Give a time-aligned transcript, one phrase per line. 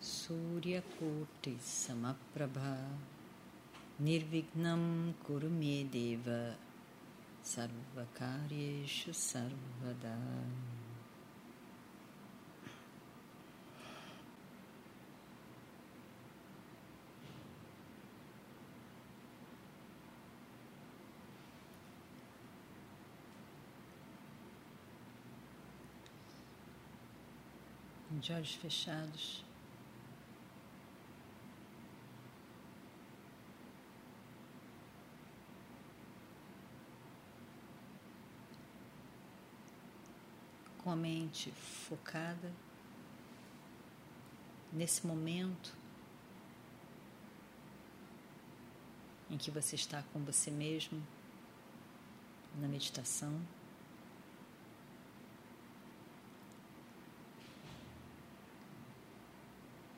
[0.00, 2.76] Suryakuti Samaprabha
[4.00, 6.54] Nirvignam Kurumedeva
[7.42, 10.16] Sarvakaryeshu Sarvada
[28.26, 29.45] de olhos fechados.
[40.86, 42.52] Com a mente focada
[44.72, 45.74] nesse momento
[49.28, 51.04] em que você está com você mesmo
[52.60, 53.42] na meditação.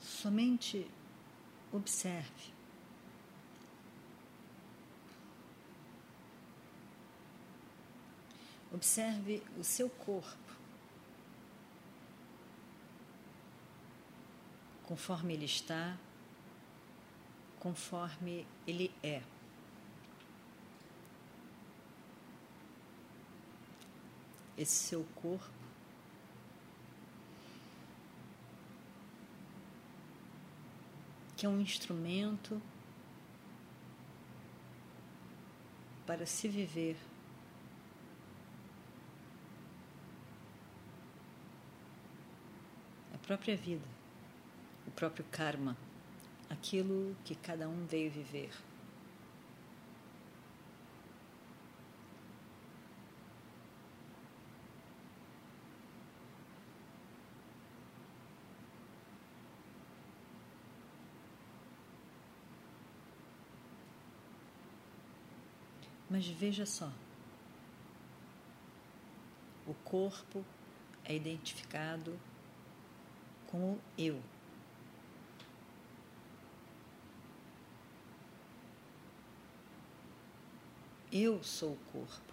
[0.00, 0.90] Somente
[1.70, 2.54] observe.
[8.72, 10.47] Observe o seu corpo.
[14.88, 15.98] Conforme ele está,
[17.60, 19.22] conforme ele é.
[24.56, 25.52] Esse seu corpo
[31.36, 32.60] que é um instrumento
[36.06, 36.96] para se viver.
[43.14, 43.97] A própria vida,
[44.88, 45.76] o próprio karma,
[46.48, 48.50] aquilo que cada um veio viver.
[66.08, 66.90] Mas veja só:
[69.66, 70.42] o corpo
[71.04, 72.18] é identificado
[73.48, 74.18] com o eu.
[81.20, 82.32] Eu sou o corpo.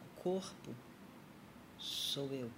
[0.00, 0.72] O corpo
[1.80, 2.48] sou eu.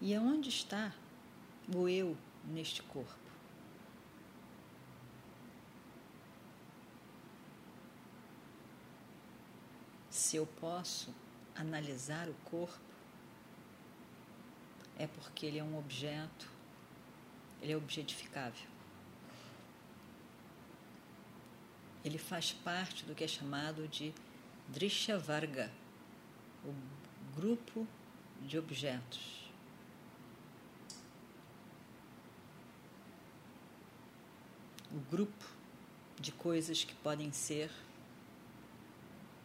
[0.00, 0.94] E aonde está
[1.74, 3.18] o eu neste corpo?
[10.08, 11.12] Se eu posso
[11.54, 12.78] analisar o corpo,
[14.98, 16.48] é porque ele é um objeto,
[17.60, 18.68] ele é objetificável.
[22.04, 24.14] Ele faz parte do que é chamado de
[24.68, 25.70] Drishavarga,
[26.64, 26.74] o
[27.34, 27.86] grupo
[28.42, 29.44] de objetos.
[34.94, 35.44] o grupo
[36.20, 37.68] de coisas que podem ser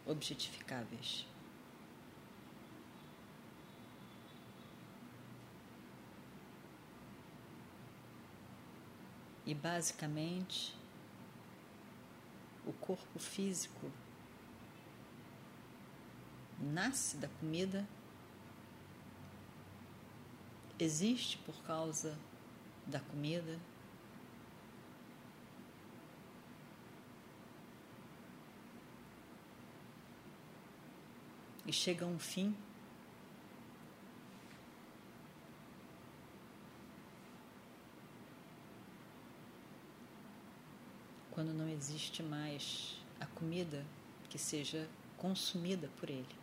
[0.06, 1.26] objetificáveis.
[9.50, 10.72] E basicamente,
[12.64, 13.90] o corpo físico
[16.56, 17.84] nasce da comida,
[20.78, 22.16] existe por causa
[22.86, 23.58] da comida
[31.66, 32.54] e chega a um fim.
[41.80, 43.82] Existe mais a comida
[44.28, 44.86] que seja
[45.16, 46.39] consumida por ele.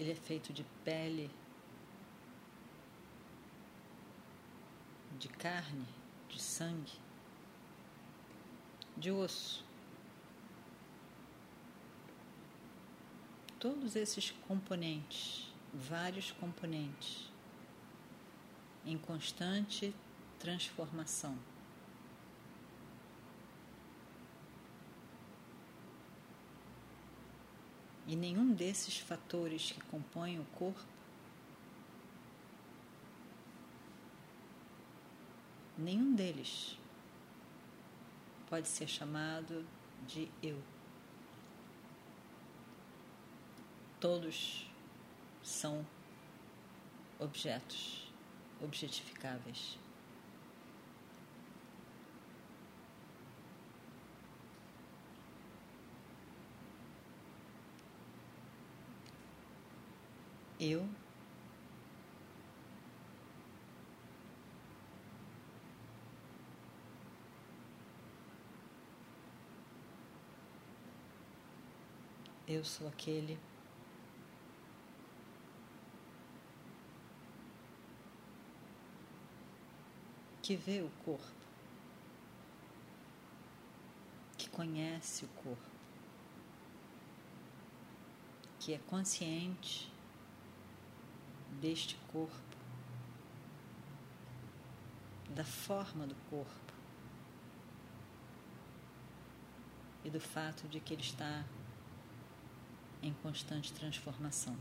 [0.00, 1.30] Ele é feito de pele,
[5.18, 5.86] de carne,
[6.26, 6.98] de sangue,
[8.96, 9.62] de osso.
[13.58, 17.30] Todos esses componentes, vários componentes,
[18.86, 19.94] em constante
[20.38, 21.36] transformação.
[28.10, 30.84] E nenhum desses fatores que compõem o corpo
[35.78, 36.76] nenhum deles
[38.48, 39.64] pode ser chamado
[40.08, 40.60] de eu.
[44.00, 44.68] Todos
[45.40, 45.86] são
[47.20, 48.12] objetos
[48.60, 49.78] objetificáveis.
[60.60, 60.86] Eu?
[72.46, 73.38] Eu sou aquele
[80.42, 81.24] que vê o corpo,
[84.36, 85.70] que conhece o corpo,
[88.58, 89.90] que é consciente
[91.60, 92.56] deste corpo,
[95.28, 96.72] da forma do corpo
[100.04, 101.44] e do fato de que ele está
[103.02, 104.56] em constante transformação.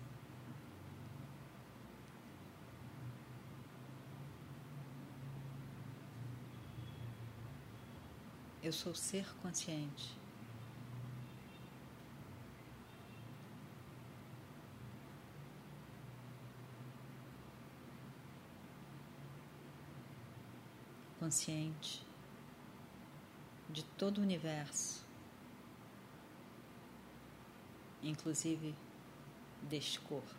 [8.62, 10.20] Eu sou ser consciente.
[21.20, 22.02] Consciente
[23.70, 25.06] de todo o universo
[28.02, 28.74] inclusive
[29.62, 30.39] deste corpo.